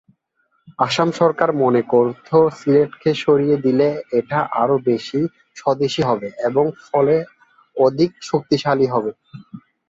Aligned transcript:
আসাম 0.79 1.09
সরকার 1.19 1.49
মনে 1.63 1.81
করত 1.93 2.27
সিলেট 2.57 2.91
কে 3.01 3.11
সরিয়ে 3.23 3.57
দিলে 3.65 3.87
এটা 4.19 4.39
আরো 4.61 4.75
বেশি 4.87 5.19
স্বদেশী 5.57 6.01
হবে 6.09 6.27
এবং 6.47 6.65
ফলে 6.85 7.15
অধিক 7.77 8.11
শক্তিশালী 8.29 8.87
হবে। 8.93 9.11